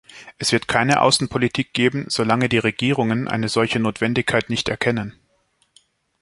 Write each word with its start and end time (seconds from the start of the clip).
Es 0.39 0.51
wird 0.51 0.67
keine 0.67 1.03
Außenpolitik 1.03 1.73
geben, 1.73 2.05
solange 2.09 2.49
die 2.49 2.57
Regierungen 2.57 3.27
eine 3.27 3.49
solche 3.49 3.79
Notwendigkeit 3.79 4.49
nicht 4.49 4.67
erkennen. 4.67 5.13